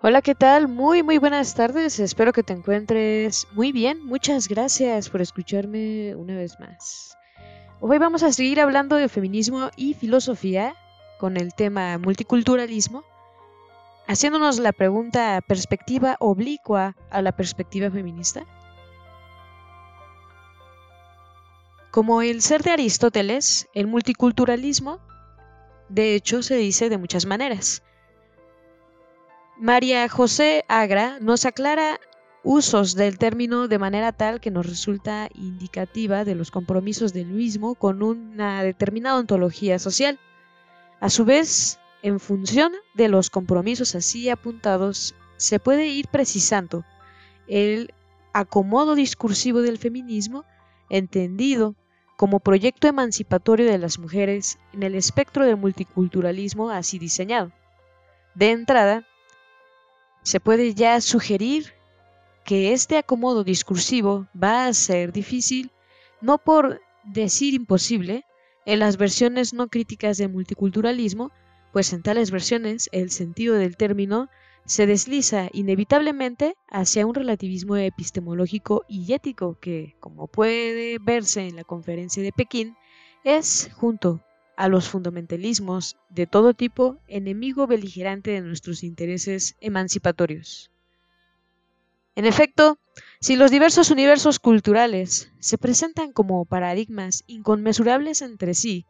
[0.00, 0.68] Hola, ¿qué tal?
[0.68, 1.98] Muy, muy buenas tardes.
[1.98, 4.06] Espero que te encuentres muy bien.
[4.06, 7.18] Muchas gracias por escucharme una vez más.
[7.80, 10.76] Hoy vamos a seguir hablando de feminismo y filosofía
[11.18, 13.02] con el tema multiculturalismo,
[14.06, 18.46] haciéndonos la pregunta perspectiva oblicua a la perspectiva feminista.
[21.90, 25.00] Como el ser de Aristóteles, el multiculturalismo,
[25.88, 27.82] de hecho, se dice de muchas maneras.
[29.60, 31.98] María José Agra nos aclara
[32.44, 37.74] usos del término de manera tal que nos resulta indicativa de los compromisos del mismo
[37.74, 40.20] con una determinada ontología social.
[41.00, 46.84] A su vez, en función de los compromisos así apuntados, se puede ir precisando
[47.48, 47.92] el
[48.32, 50.44] acomodo discursivo del feminismo
[50.88, 51.74] entendido
[52.16, 57.50] como proyecto emancipatorio de las mujeres en el espectro del multiculturalismo así diseñado.
[58.36, 59.04] De entrada,
[60.28, 61.72] se puede ya sugerir
[62.44, 65.70] que este acomodo discursivo va a ser difícil,
[66.20, 68.26] no por decir imposible,
[68.66, 71.30] en las versiones no críticas del multiculturalismo,
[71.72, 74.28] pues en tales versiones el sentido del término
[74.66, 81.64] se desliza inevitablemente hacia un relativismo epistemológico y ético que, como puede verse en la
[81.64, 82.76] conferencia de Pekín,
[83.24, 84.22] es, junto
[84.58, 90.72] a los fundamentalismos de todo tipo, enemigo beligerante de nuestros intereses emancipatorios.
[92.16, 92.80] En efecto,
[93.20, 98.84] si los diversos universos culturales se presentan como paradigmas inconmensurables entre sí,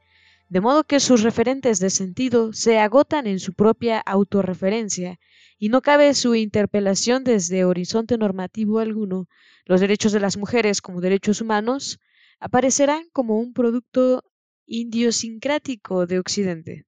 [0.48, 5.20] de modo que sus referentes de sentido se agotan en su propia autorreferencia
[5.58, 9.28] y no cabe su interpelación desde horizonte normativo alguno,
[9.66, 12.00] los derechos de las mujeres como derechos humanos
[12.40, 14.24] aparecerán como un producto
[14.68, 16.84] idiosincrático de Occidente.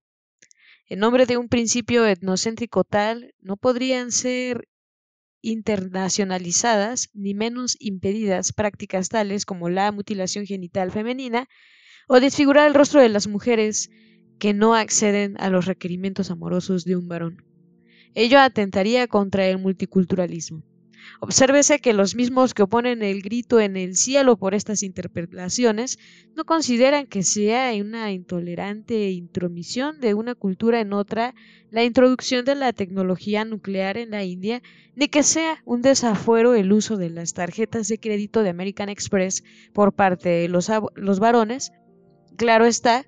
[0.87, 4.69] En nombre de un principio etnocéntrico tal, no podrían ser
[5.41, 11.49] internacionalizadas ni menos impedidas prácticas tales como la mutilación genital femenina
[12.07, 13.89] o desfigurar el rostro de las mujeres
[14.39, 17.45] que no acceden a los requerimientos amorosos de un varón.
[18.15, 20.63] Ello atentaría contra el multiculturalismo.
[21.21, 25.99] Obsérvese que los mismos que oponen el grito en el cielo por estas interpelaciones
[26.35, 31.35] no consideran que sea una intolerante intromisión de una cultura en otra
[31.71, 34.63] la introducción de la tecnología nuclear en la India,
[34.95, 39.45] ni que sea un desafuero el uso de las tarjetas de crédito de American Express
[39.73, 41.73] por parte de los, los varones.
[42.37, 43.07] Claro está,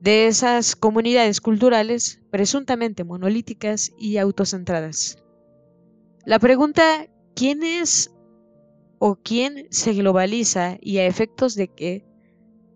[0.00, 5.22] de esas comunidades culturales presuntamente monolíticas y autocentradas.
[6.26, 7.06] La pregunta
[7.42, 8.14] ¿quién es
[9.00, 12.04] o quién se globaliza y a efectos de qué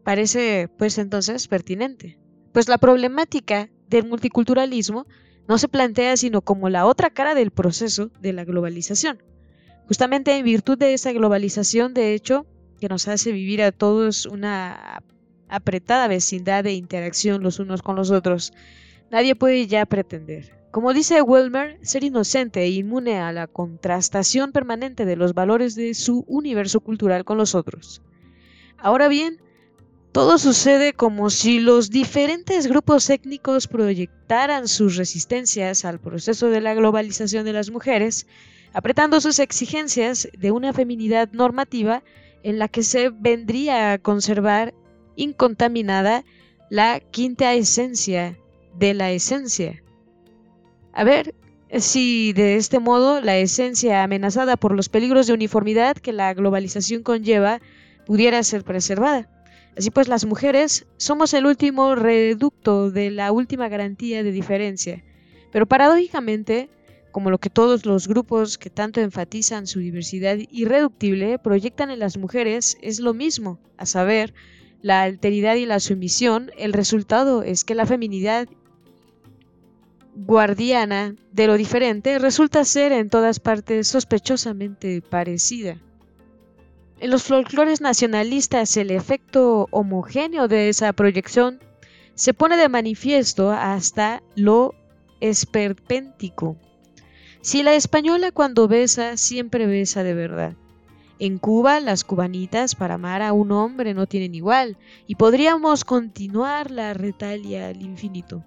[0.02, 2.18] parece pues entonces pertinente?
[2.50, 5.06] Pues la problemática del multiculturalismo
[5.46, 9.22] no se plantea sino como la otra cara del proceso de la globalización.
[9.86, 12.44] Justamente en virtud de esa globalización, de hecho,
[12.80, 15.00] que nos hace vivir a todos una
[15.46, 18.52] apretada vecindad de interacción los unos con los otros,
[19.12, 25.06] nadie puede ya pretender como dice Wilmer, ser inocente e inmune a la contrastación permanente
[25.06, 28.02] de los valores de su universo cultural con los otros.
[28.76, 29.40] Ahora bien,
[30.12, 36.74] todo sucede como si los diferentes grupos étnicos proyectaran sus resistencias al proceso de la
[36.74, 38.26] globalización de las mujeres,
[38.74, 42.02] apretando sus exigencias de una feminidad normativa
[42.42, 44.74] en la que se vendría a conservar
[45.16, 46.26] incontaminada
[46.68, 48.38] la quinta esencia
[48.78, 49.82] de la esencia
[50.96, 51.34] a ver
[51.78, 57.02] si de este modo la esencia amenazada por los peligros de uniformidad que la globalización
[57.02, 57.60] conlleva
[58.06, 59.28] pudiera ser preservada.
[59.76, 65.04] Así pues, las mujeres somos el último reducto de la última garantía de diferencia.
[65.52, 66.70] Pero paradójicamente,
[67.12, 72.16] como lo que todos los grupos que tanto enfatizan su diversidad irreductible proyectan en las
[72.16, 74.32] mujeres es lo mismo, a saber,
[74.80, 78.48] la alteridad y la sumisión, el resultado es que la feminidad
[80.16, 85.76] guardiana de lo diferente resulta ser en todas partes sospechosamente parecida.
[87.00, 91.60] En los folclores nacionalistas el efecto homogéneo de esa proyección
[92.14, 94.74] se pone de manifiesto hasta lo
[95.20, 96.56] esperpéntico.
[97.42, 100.54] Si la española cuando besa siempre besa de verdad.
[101.18, 106.70] En Cuba las cubanitas para amar a un hombre no tienen igual y podríamos continuar
[106.70, 108.42] la retalia al infinito.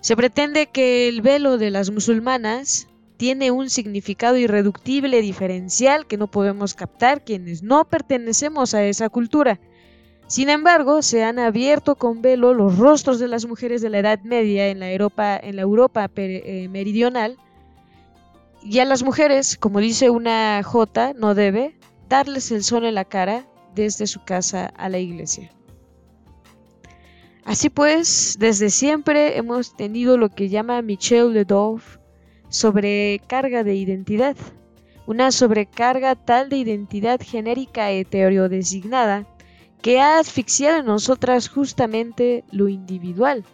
[0.00, 6.26] Se pretende que el velo de las musulmanas tiene un significado irreductible diferencial que no
[6.26, 9.58] podemos captar quienes no pertenecemos a esa cultura.
[10.28, 14.20] Sin embargo, se han abierto con velo los rostros de las mujeres de la Edad
[14.22, 17.36] Media en la Europa, en la Europa eh, meridional
[18.62, 21.78] Y a las mujeres, como dice una J, no debe
[22.08, 25.55] darles el sol en la cara desde su casa a la iglesia.
[27.46, 31.80] Así pues, desde siempre hemos tenido lo que llama Michel Ledov
[32.48, 34.36] sobrecarga de identidad,
[35.06, 37.92] una sobrecarga tal de identidad genérica
[38.48, 39.28] designada
[39.80, 43.44] que ha asfixiado en nosotras justamente lo individual,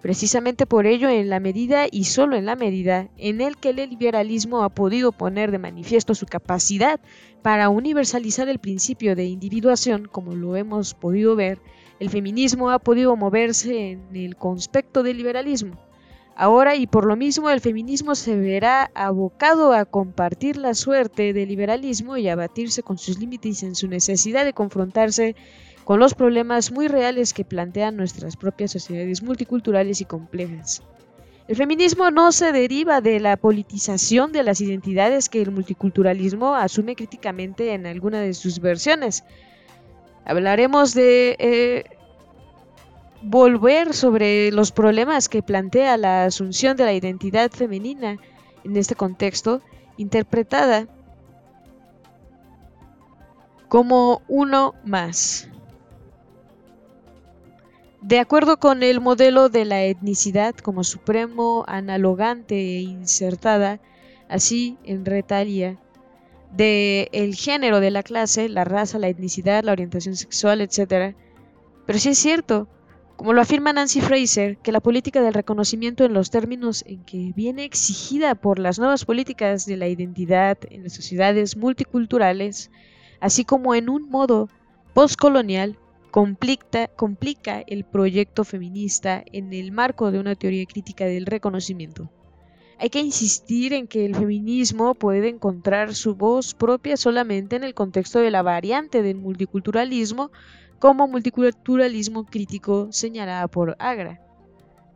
[0.00, 3.76] precisamente por ello en la medida y solo en la medida en el que el
[3.90, 7.00] liberalismo ha podido poner de manifiesto su capacidad
[7.42, 11.58] para universalizar el principio de individuación, como lo hemos podido ver,
[11.98, 15.78] el feminismo ha podido moverse en el conspecto del liberalismo.
[16.34, 21.48] Ahora y por lo mismo el feminismo se verá abocado a compartir la suerte del
[21.50, 25.36] liberalismo y a batirse con sus límites en su necesidad de confrontarse
[25.90, 30.84] con los problemas muy reales que plantean nuestras propias sociedades multiculturales y complejas.
[31.48, 36.94] El feminismo no se deriva de la politización de las identidades que el multiculturalismo asume
[36.94, 39.24] críticamente en alguna de sus versiones.
[40.24, 41.84] Hablaremos de eh,
[43.22, 48.16] volver sobre los problemas que plantea la asunción de la identidad femenina
[48.62, 49.60] en este contexto,
[49.96, 50.86] interpretada
[53.66, 55.50] como uno más.
[58.02, 63.78] De acuerdo con el modelo de la etnicidad como supremo analogante e insertada,
[64.26, 65.78] así en retalia,
[66.50, 71.14] de el género de la clase, la raza, la etnicidad, la orientación sexual, etc.
[71.86, 72.68] Pero sí es cierto,
[73.16, 77.34] como lo afirma Nancy Fraser, que la política del reconocimiento en los términos en que
[77.36, 82.70] viene exigida por las nuevas políticas de la identidad en las sociedades multiculturales,
[83.20, 84.48] así como en un modo
[84.94, 85.76] postcolonial,
[86.10, 92.10] complica, el proyecto feminista en el marco de una teoría crítica del reconocimiento.
[92.78, 97.74] Hay que insistir en que el feminismo puede encontrar su voz propia solamente en el
[97.74, 100.30] contexto de la variante del multiculturalismo
[100.78, 104.20] como multiculturalismo crítico señalada por Agra,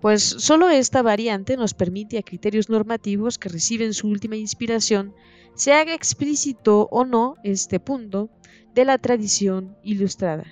[0.05, 5.14] pues solo esta variante nos permite a criterios normativos que reciben su última inspiración
[5.55, 8.28] se haga explícito o no este punto
[8.75, 10.44] de la tradición ilustrada.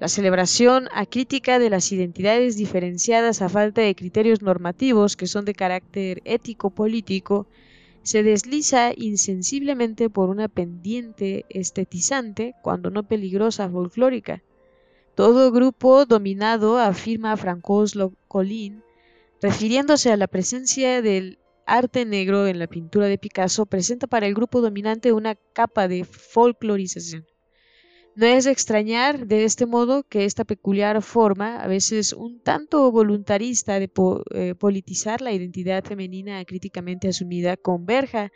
[0.00, 5.54] La celebración acrítica de las identidades diferenciadas a falta de criterios normativos que son de
[5.54, 7.46] carácter ético-político
[8.02, 14.42] se desliza insensiblemente por una pendiente estetizante, cuando no peligrosa, folclórica.
[15.14, 17.96] Todo grupo dominado, afirma Francois
[18.28, 18.82] Colin,
[19.40, 24.34] refiriéndose a la presencia del arte negro en la pintura de Picasso, presenta para el
[24.34, 27.24] grupo dominante una capa de folclorización.
[28.16, 32.92] No es de extrañar de este modo que esta peculiar forma, a veces un tanto
[32.92, 33.90] voluntarista de
[34.34, 38.30] eh, politizar la identidad femenina críticamente asumida, converja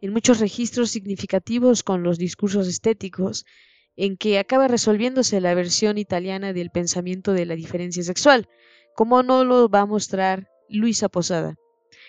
[0.00, 3.44] en muchos registros significativos con los discursos estéticos,
[3.96, 8.48] en que acaba resolviéndose la versión italiana del pensamiento de la diferencia sexual,
[8.94, 11.56] como no lo va a mostrar Luisa Posada.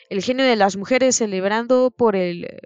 [0.10, 2.60] El genio de las mujeres celebrando por el eh,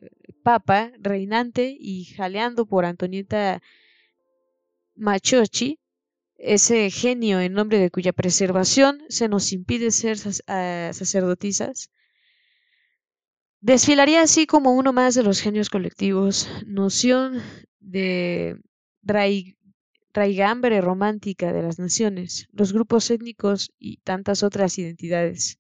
[0.44, 3.62] Papa reinante y jaleando por Antonieta
[4.96, 5.80] Machochi,
[6.38, 10.18] ese genio en nombre de cuya preservación se nos impide ser
[10.48, 11.90] ah, sacerdotisas,
[13.62, 17.42] desfilaría así como uno más de los genios colectivos, noción
[17.80, 18.58] de
[20.14, 25.60] raigambre romántica de las naciones, los grupos étnicos y tantas otras identidades.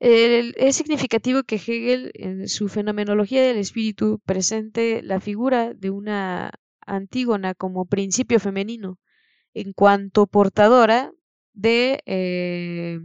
[0.00, 6.52] es significativo que Hegel, en su fenomenología del espíritu, presente la figura de una
[6.90, 8.98] Antígona como principio femenino
[9.54, 11.12] en cuanto portadora
[11.52, 13.00] de eh,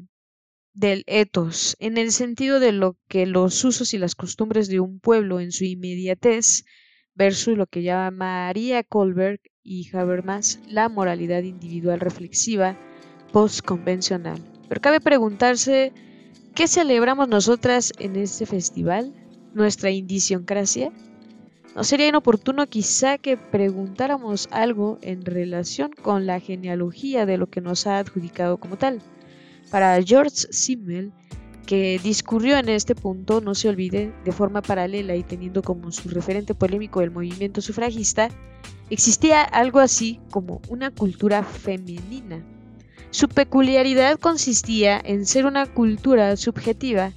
[0.73, 4.99] del etos, en el sentido de lo que los usos y las costumbres de un
[4.99, 6.65] pueblo en su inmediatez
[7.13, 12.77] versus lo que llamaría Kohlberg y Habermas la moralidad individual reflexiva
[13.31, 14.39] postconvencional.
[14.67, 15.93] Pero cabe preguntarse,
[16.53, 19.13] ¿qué celebramos nosotras en este festival?
[19.53, 20.91] ¿Nuestra indisioncracia?
[21.75, 27.59] ¿No sería inoportuno quizá que preguntáramos algo en relación con la genealogía de lo que
[27.59, 29.01] nos ha adjudicado como tal?
[29.71, 31.11] Para George Simmel,
[31.65, 36.07] que discurrió en este punto, no se olvide, de forma paralela y teniendo como su
[36.07, 38.29] referente polémico el movimiento sufragista,
[38.89, 42.41] existía algo así como una cultura femenina.
[43.09, 47.11] Su peculiaridad consistía en ser una cultura subjetiva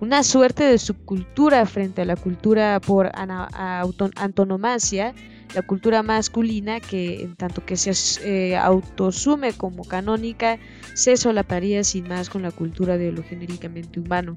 [0.00, 5.14] una suerte de subcultura frente a la cultura por antonomasia,
[5.54, 7.92] la cultura masculina que en tanto que se
[8.24, 10.58] eh, autosume como canónica,
[10.94, 14.36] se solaparía sin más con la cultura de lo genéricamente humano.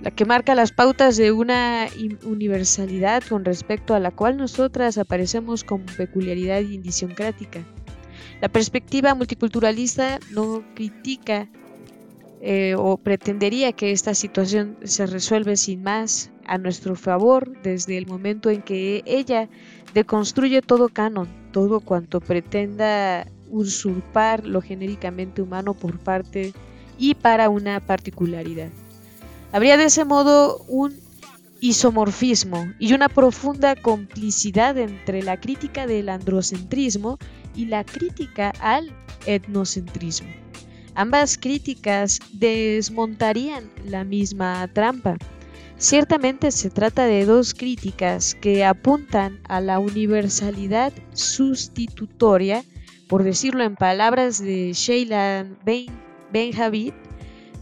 [0.00, 1.86] la que marca las pautas de una
[2.24, 7.64] universalidad con respecto a la cual nosotras aparecemos como peculiaridad indisiocrática.
[8.40, 11.48] La perspectiva multiculturalista no critica
[12.44, 18.08] eh, o pretendería que esta situación se resuelve sin más a nuestro favor desde el
[18.08, 19.48] momento en que ella
[19.94, 26.52] deconstruye todo canon, todo cuanto pretenda usurpar lo genéricamente humano por parte
[26.98, 28.70] y para una particularidad.
[29.52, 30.96] Habría de ese modo un
[31.60, 37.18] isomorfismo y una profunda complicidad entre la crítica del androcentrismo
[37.54, 38.90] y la crítica al
[39.26, 40.41] etnocentrismo.
[40.94, 45.16] Ambas críticas desmontarían la misma trampa.
[45.78, 52.62] Ciertamente se trata de dos críticas que apuntan a la universalidad sustitutoria,
[53.08, 55.86] por decirlo en palabras de Sheila Ben
[56.32, 56.92] Benjavid,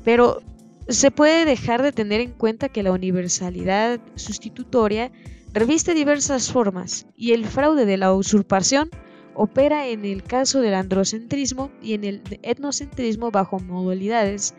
[0.05, 0.43] pero
[0.89, 5.13] se puede dejar de tener en cuenta que la universalidad sustitutoria
[5.53, 8.91] reviste diversas formas y el fraude de la usurpación
[9.35, 14.55] opera en el caso del androcentrismo y en el etnocentrismo bajo modalidades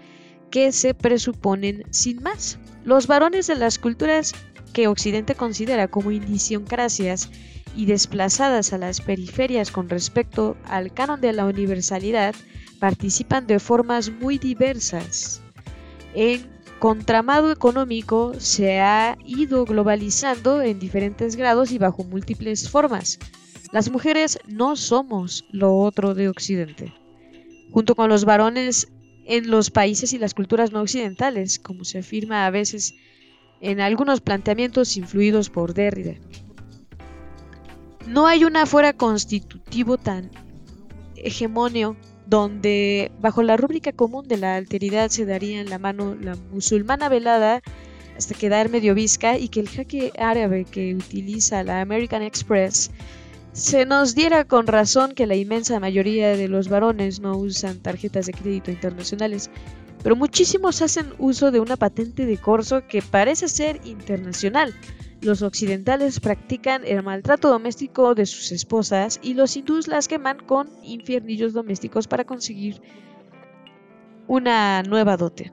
[0.49, 2.59] que se presuponen sin más.
[2.83, 4.33] Los varones de las culturas
[4.73, 7.29] que Occidente considera como indiciocracias
[7.75, 12.35] y desplazadas a las periferias con respecto al canon de la universalidad
[12.79, 15.41] participan de formas muy diversas.
[16.13, 16.49] En
[16.79, 23.19] contramado económico se ha ido globalizando en diferentes grados y bajo múltiples formas.
[23.71, 26.93] Las mujeres no somos lo otro de Occidente.
[27.71, 28.91] Junto con los varones
[29.25, 32.95] en los países y las culturas no occidentales, como se afirma a veces
[33.61, 36.15] en algunos planteamientos influidos por Derrida.
[38.07, 40.31] No hay una fuera constitutivo tan
[41.15, 46.35] hegemonio donde bajo la rúbrica común de la alteridad se daría en la mano la
[46.51, 47.61] musulmana velada
[48.17, 52.91] hasta quedar medio visca y que el jaque árabe que utiliza la American Express
[53.53, 58.25] se nos diera con razón que la inmensa mayoría de los varones no usan tarjetas
[58.27, 59.49] de crédito internacionales,
[60.01, 64.73] pero muchísimos hacen uso de una patente de corso que parece ser internacional.
[65.21, 70.69] Los occidentales practican el maltrato doméstico de sus esposas y los hindús las queman con
[70.81, 72.81] infiernillos domésticos para conseguir
[74.27, 75.51] una nueva dote.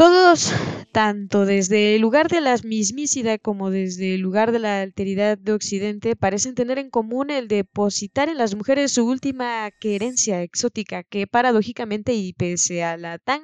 [0.00, 0.54] Todos,
[0.92, 5.52] tanto desde el lugar de la mismísida como desde el lugar de la alteridad de
[5.52, 11.26] Occidente, parecen tener en común el depositar en las mujeres su última querencia exótica, que
[11.26, 13.42] paradójicamente y pese a la tan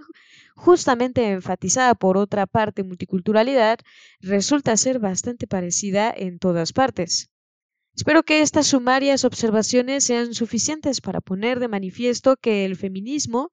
[0.55, 3.79] justamente enfatizada por otra parte multiculturalidad,
[4.21, 7.29] resulta ser bastante parecida en todas partes.
[7.95, 13.51] Espero que estas sumarias observaciones sean suficientes para poner de manifiesto que el feminismo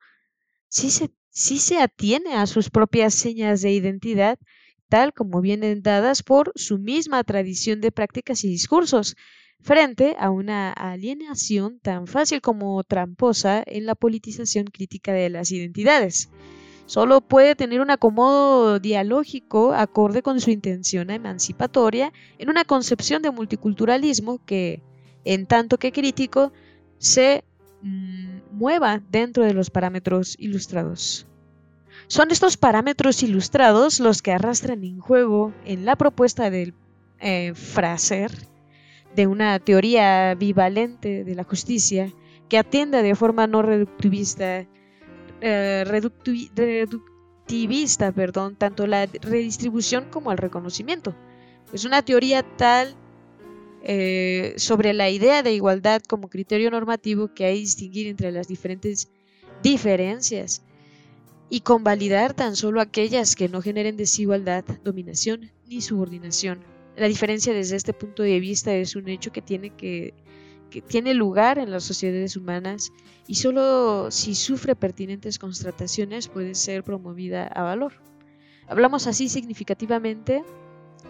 [0.69, 4.39] sí se sí se atiene a sus propias señas de identidad,
[4.87, 9.15] tal como vienen dadas por su misma tradición de prácticas y discursos,
[9.59, 16.29] frente a una alienación tan fácil como tramposa en la politización crítica de las identidades.
[16.85, 23.31] Solo puede tener un acomodo dialógico acorde con su intención emancipatoria en una concepción de
[23.31, 24.83] multiculturalismo que,
[25.23, 26.51] en tanto que crítico,
[26.97, 27.43] se
[27.83, 31.27] mueva dentro de los parámetros ilustrados.
[32.07, 36.73] Son estos parámetros ilustrados los que arrastran en juego en la propuesta del
[37.19, 38.31] eh, Fraser
[39.15, 42.11] de una teoría bivalente de la justicia
[42.49, 44.65] que atienda de forma no reductivista,
[45.41, 45.83] eh,
[48.57, 51.15] tanto la redistribución como el reconocimiento.
[51.71, 52.95] Es una teoría tal
[53.85, 58.47] eh, sobre la idea de igualdad como criterio normativo que hay que distinguir entre las
[58.47, 59.09] diferentes
[59.61, 60.63] diferencias
[61.49, 66.63] y convalidar tan solo aquellas que no generen desigualdad, dominación ni subordinación.
[66.95, 70.13] La diferencia desde este punto de vista es un hecho que tiene, que,
[70.69, 72.93] que tiene lugar en las sociedades humanas
[73.27, 77.93] y solo si sufre pertinentes constataciones puede ser promovida a valor.
[78.67, 80.41] Hablamos así significativamente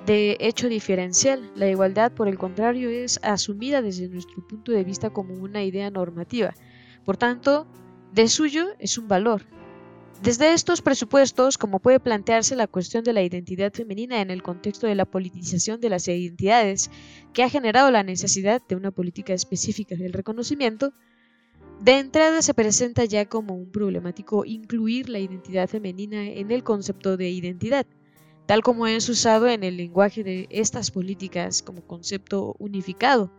[0.06, 1.52] de hecho diferencial.
[1.56, 5.90] La igualdad, por el contrario, es asumida desde nuestro punto de vista como una idea
[5.90, 6.54] normativa.
[7.06, 7.68] Por tanto,
[8.14, 9.44] de suyo es un valor.
[10.22, 14.88] Desde estos presupuestos, como puede plantearse la cuestión de la identidad femenina en el contexto
[14.88, 16.90] de la politización de las identidades,
[17.34, 20.94] que ha generado la necesidad de una política específica del reconocimiento,
[21.82, 27.18] de entrada se presenta ya como un problemático incluir la identidad femenina en el concepto
[27.18, 27.86] de identidad
[28.46, 33.32] tal como es usado en el lenguaje de estas políticas como concepto unificado,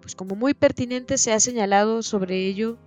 [0.00, 2.78] pues como muy pertinente se ha señalado sobre ello,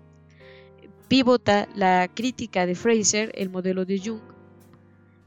[1.08, 4.22] pivota la crítica de Fraser, el modelo de Jung,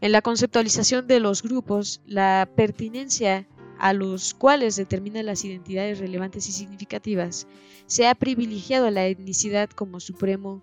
[0.00, 3.46] En la conceptualización de los grupos, la pertinencia
[3.78, 7.46] a los cuales determina las identidades relevantes y significativas,
[7.86, 10.62] se ha privilegiado la etnicidad como supremo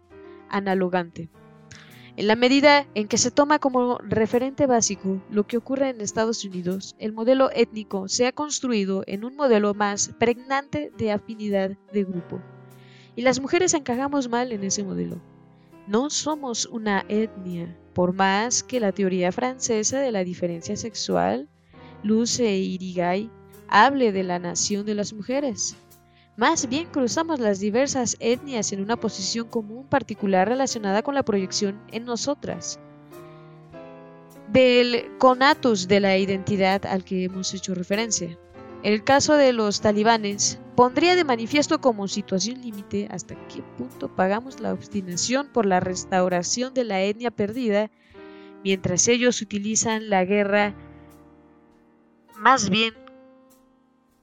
[0.49, 1.29] analogante.
[2.19, 6.43] En la medida en que se toma como referente básico lo que ocurre en Estados
[6.43, 12.03] Unidos, el modelo étnico se ha construido en un modelo más pregnante de afinidad de
[12.03, 12.41] grupo.
[13.15, 15.21] Y las mujeres encajamos mal en ese modelo.
[15.87, 21.47] No somos una etnia, por más que la teoría francesa de la diferencia sexual,
[22.03, 23.31] Luce Irigai,
[23.69, 25.77] hable de la nación de las mujeres.
[26.39, 31.81] Más bien cruzamos las diversas etnias en una posición común particular relacionada con la proyección
[31.91, 32.79] en nosotras
[34.47, 38.39] del conatus de la identidad al que hemos hecho referencia.
[38.83, 44.61] El caso de los talibanes pondría de manifiesto como situación límite hasta qué punto pagamos
[44.61, 47.91] la obstinación por la restauración de la etnia perdida
[48.63, 50.73] mientras ellos utilizan la guerra
[52.37, 52.93] más bien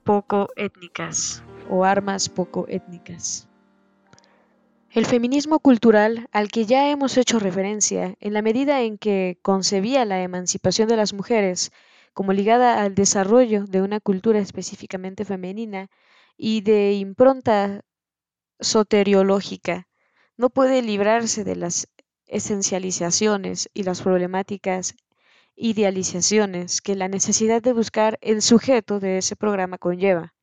[0.02, 3.48] poco étnicas o armas poco étnicas.
[4.90, 10.04] El feminismo cultural, al que ya hemos hecho referencia, en la medida en que concebía
[10.06, 11.70] la emancipación de las mujeres
[12.14, 15.88] como ligada al desarrollo de una cultura específicamente femenina
[16.38, 17.82] y de impronta
[18.58, 19.86] soteriológica,
[20.38, 21.88] no puede librarse de las
[22.26, 24.94] esencializaciones y las problemáticas
[25.56, 30.35] idealizaciones que la necesidad de buscar el sujeto de ese programa conlleva.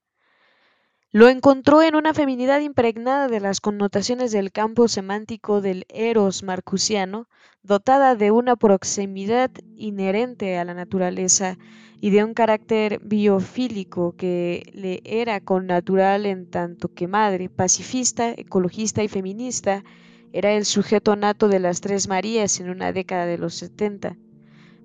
[1.16, 7.28] Lo encontró en una feminidad impregnada de las connotaciones del campo semántico del eros marcusiano,
[7.62, 11.60] dotada de una proximidad inherente a la naturaleza
[12.02, 19.04] y de un carácter biofílico que le era connatural en tanto que madre, pacifista, ecologista
[19.04, 19.84] y feminista,
[20.32, 24.18] era el sujeto nato de las Tres Marías en una década de los 70.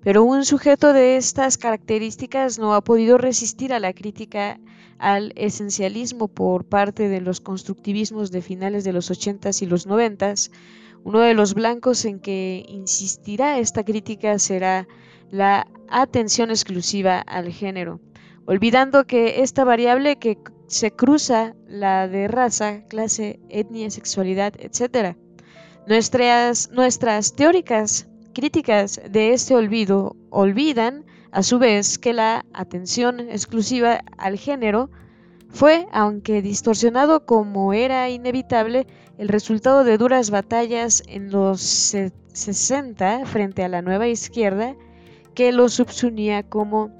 [0.02, 4.61] Pero un sujeto de estas características no ha podido resistir a la crítica
[4.98, 10.50] al esencialismo por parte de los constructivismos de finales de los 80s y los 90s,
[11.04, 14.88] uno de los blancos en que insistirá esta crítica será
[15.30, 18.00] la atención exclusiva al género,
[18.46, 25.16] olvidando que esta variable que se cruza la de raza, clase, etnia, sexualidad, etc.
[25.87, 34.00] Nuestras, nuestras teóricas críticas de este olvido olvidan a su vez que la atención exclusiva
[34.16, 34.90] al género
[35.50, 38.86] fue, aunque distorsionado como era inevitable,
[39.16, 41.60] el resultado de duras batallas en los
[42.32, 44.76] 60 frente a la nueva izquierda
[45.34, 46.90] que lo subsunía como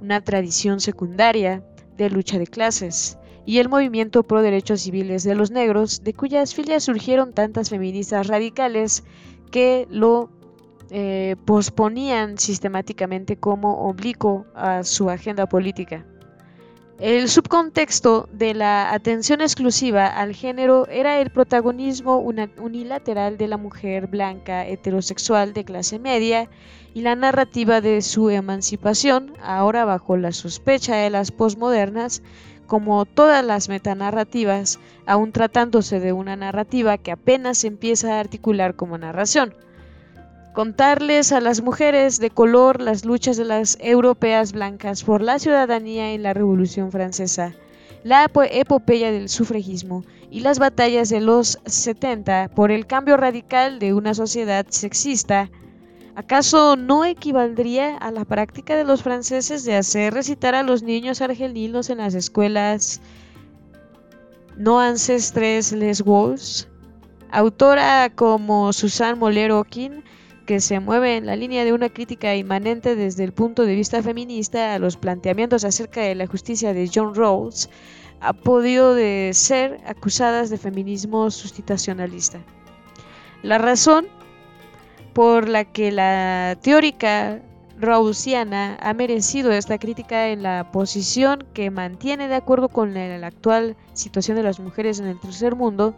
[0.00, 1.62] una tradición secundaria
[1.96, 6.54] de lucha de clases y el movimiento pro derechos civiles de los negros, de cuyas
[6.54, 9.04] filas surgieron tantas feministas radicales
[9.50, 10.30] que lo
[10.90, 16.06] eh, posponían sistemáticamente como oblicuo a su agenda política.
[16.98, 24.08] El subcontexto de la atención exclusiva al género era el protagonismo unilateral de la mujer
[24.08, 26.48] blanca heterosexual de clase media
[26.94, 32.22] y la narrativa de su emancipación, ahora bajo la sospecha de las posmodernas,
[32.66, 38.98] como todas las metanarrativas, aún tratándose de una narrativa que apenas empieza a articular como
[38.98, 39.54] narración
[40.58, 46.10] contarles a las mujeres de color las luchas de las europeas blancas por la ciudadanía
[46.14, 47.54] en la Revolución Francesa,
[48.02, 53.94] la epopeya del sufragismo y las batallas de los 70 por el cambio radical de
[53.94, 55.48] una sociedad sexista,
[56.16, 61.20] ¿acaso no equivaldría a la práctica de los franceses de hacer recitar a los niños
[61.20, 63.00] argelinos en las escuelas
[64.56, 66.66] no ancestres les Wolves?
[67.30, 70.07] Autora como Susan Moller-Okin
[70.48, 74.02] que se mueve en la línea de una crítica inmanente desde el punto de vista
[74.02, 77.68] feminista a los planteamientos acerca de la justicia de John Rawls,
[78.20, 82.40] ha podido de ser acusadas de feminismo sustitucionalista.
[83.42, 84.06] La razón
[85.12, 87.42] por la que la teórica
[87.78, 93.26] rawlsiana ha merecido esta crítica en la posición que mantiene de acuerdo con la, la
[93.26, 95.94] actual situación de las mujeres en el tercer mundo,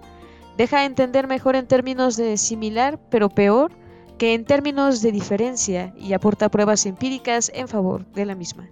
[0.56, 3.70] deja entender mejor en términos de similar pero peor
[4.20, 8.68] que en términos de diferencia y aporta pruebas empíricas en favor de la misma.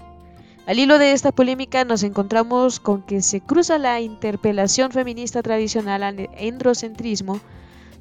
[0.67, 6.03] Al hilo de esta polémica nos encontramos con que se cruza la interpelación feminista tradicional
[6.03, 7.41] al endrocentrismo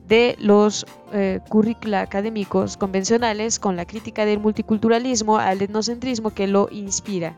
[0.10, 6.68] de los eh, currícula académicos convencionales con la crítica del multiculturalismo al etnocentrismo que lo
[6.70, 7.34] inspira,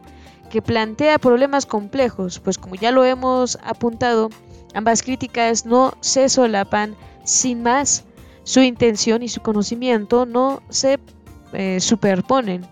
[0.50, 4.32] que plantea problemas complejos, pues como ya lo hemos apuntado,
[4.74, 6.96] ambas críticas no se solapan
[7.26, 8.06] sin más
[8.50, 10.98] su intención y su conocimiento no se
[11.54, 12.66] eh, superponen,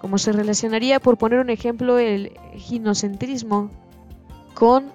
[0.00, 3.68] como se relacionaría, por poner un ejemplo, el ginocentrismo
[4.54, 4.92] con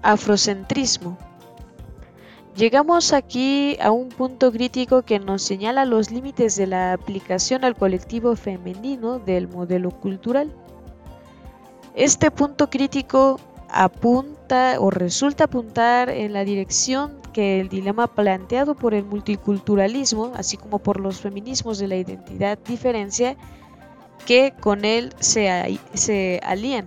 [0.00, 1.18] afrocentrismo.
[2.54, 7.74] Llegamos aquí a un punto crítico que nos señala los límites de la aplicación al
[7.74, 10.52] colectivo femenino del modelo cultural.
[11.96, 18.94] Este punto crítico apunta o resulta apuntar en la dirección que el dilema planteado por
[18.94, 23.36] el multiculturalismo, así como por los feminismos de la identidad diferencia,
[24.24, 26.86] que con él se, se alían.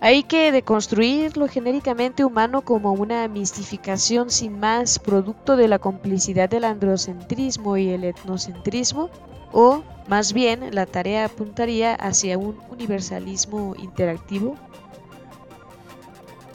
[0.00, 6.48] Hay que deconstruir lo genéricamente humano como una mistificación sin más, producto de la complicidad
[6.48, 9.10] del androcentrismo y el etnocentrismo,
[9.52, 14.56] o más bien la tarea apuntaría hacia un universalismo interactivo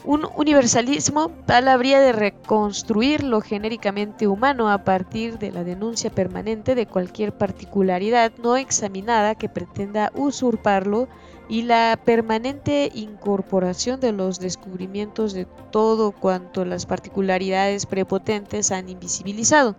[0.04, 6.74] un universalismo tal habría de reconstruir lo genéricamente humano a partir de la denuncia permanente
[6.74, 11.08] de cualquier particularidad no examinada que pretenda usurparlo
[11.48, 19.76] y la permanente incorporación de los descubrimientos de todo cuanto las particularidades prepotentes han invisibilizado.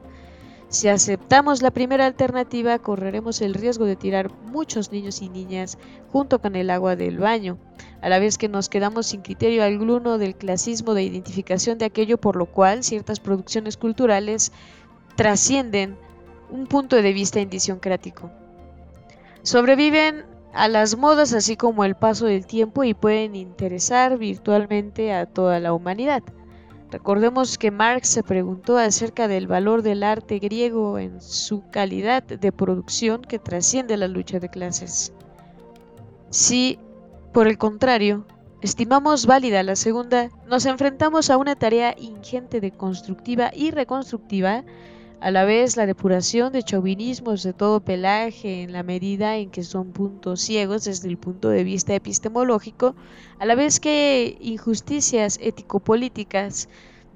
[0.71, 5.77] Si aceptamos la primera alternativa, correremos el riesgo de tirar muchos niños y niñas
[6.13, 7.57] junto con el agua del baño,
[8.01, 12.17] a la vez que nos quedamos sin criterio alguno del clasismo de identificación de aquello
[12.17, 14.53] por lo cual ciertas producciones culturales
[15.17, 15.97] trascienden
[16.49, 18.31] un punto de vista indisiocrático.
[19.43, 25.25] Sobreviven a las modas así como el paso del tiempo y pueden interesar virtualmente a
[25.25, 26.23] toda la humanidad.
[26.91, 32.51] Recordemos que Marx se preguntó acerca del valor del arte griego en su calidad de
[32.51, 35.13] producción que trasciende la lucha de clases.
[36.31, 36.77] Si,
[37.31, 38.25] por el contrario,
[38.61, 44.65] estimamos válida la segunda, nos enfrentamos a una tarea ingente de constructiva y reconstructiva
[45.21, 49.61] a la vez la depuración de chauvinismos de todo pelaje en la medida en que
[49.61, 52.95] son puntos ciegos desde el punto de vista epistemológico,
[53.37, 56.69] a la vez que injusticias ético-políticas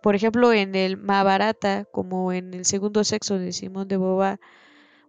[0.02, 4.40] por ejemplo, en el Mahabharata, como en el segundo sexo de Simón de Beauvoir,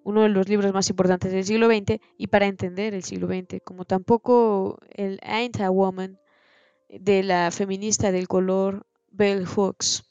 [0.10, 3.62] uno de los libros más importantes del siglo XX y para entender el siglo XX,
[3.64, 6.20] como tampoco el Ain't a Woman
[6.90, 10.04] de la feminista del color Bell Hooks.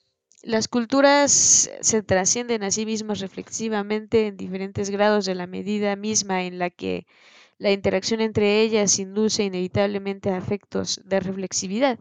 [0.42, 6.44] Las culturas se trascienden a sí mismas reflexivamente en diferentes grados de la medida misma
[6.44, 7.06] en la que
[7.58, 11.98] la interacción entre ellas induce inevitablemente a efectos de reflexividad.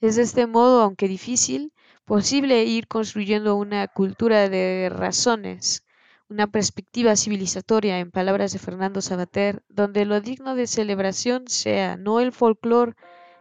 [0.00, 1.72] Es de este modo, aunque difícil,
[2.04, 5.84] posible ir construyendo una cultura de razones
[6.30, 12.20] una perspectiva civilizatoria, en palabras de Fernando Sabater, donde lo digno de celebración sea no
[12.20, 12.94] el folclore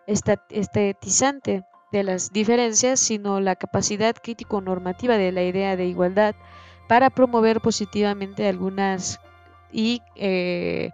[0.08, 6.36] estetizante de las diferencias, sino la capacidad crítico-normativa de la idea de igualdad
[6.88, 9.20] para promover positivamente algunas
[9.72, 10.92] y eh,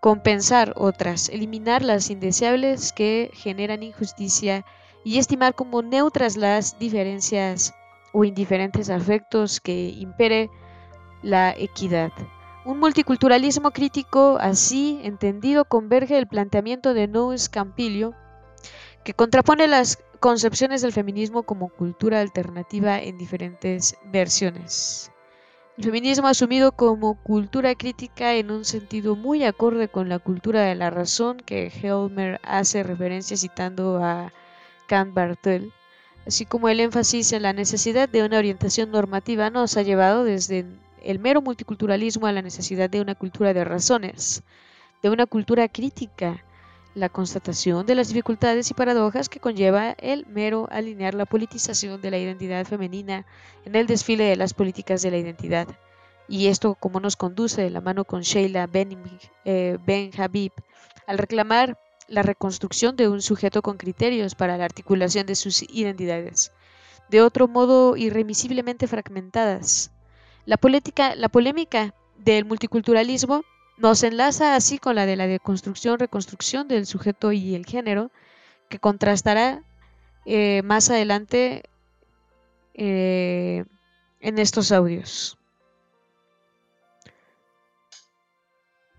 [0.00, 4.64] compensar otras, eliminar las indeseables que generan injusticia
[5.04, 7.74] y estimar como neutras las diferencias
[8.12, 10.48] o indiferentes afectos que impere
[11.22, 12.12] la equidad.
[12.64, 18.12] Un multiculturalismo crítico así entendido converge el planteamiento de Noes Campillo,
[19.04, 25.12] que contrapone las concepciones del feminismo como cultura alternativa en diferentes versiones.
[25.78, 30.74] El feminismo asumido como cultura crítica en un sentido muy acorde con la cultura de
[30.74, 34.32] la razón que Helmer hace referencia citando a
[34.88, 35.72] Kant Bartel,
[36.26, 40.64] así como el énfasis en la necesidad de una orientación normativa nos ha llevado desde
[41.06, 44.42] el mero multiculturalismo a la necesidad de una cultura de razones,
[45.02, 46.42] de una cultura crítica,
[46.96, 52.10] la constatación de las dificultades y paradojas que conlleva el mero alinear la politización de
[52.10, 53.24] la identidad femenina
[53.64, 55.68] en el desfile de las políticas de la identidad.
[56.26, 58.98] Y esto como nos conduce de la mano con Sheila Ben,
[59.44, 60.52] eh, ben Habib
[61.06, 66.52] al reclamar la reconstrucción de un sujeto con criterios para la articulación de sus identidades,
[67.10, 69.92] de otro modo irremisiblemente fragmentadas,
[70.46, 70.58] la,
[71.16, 73.44] la polémica del multiculturalismo
[73.76, 78.10] nos enlaza así con la de la deconstrucción-reconstrucción del sujeto y el género,
[78.68, 79.62] que contrastará
[80.24, 81.62] eh, más adelante
[82.74, 83.64] eh,
[84.20, 85.38] en estos audios.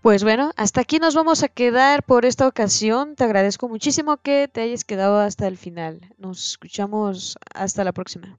[0.00, 3.16] Pues bueno, hasta aquí nos vamos a quedar por esta ocasión.
[3.16, 6.14] Te agradezco muchísimo que te hayas quedado hasta el final.
[6.18, 8.38] Nos escuchamos hasta la próxima.